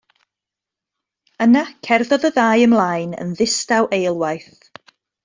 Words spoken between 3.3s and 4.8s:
ddistaw eilwaith.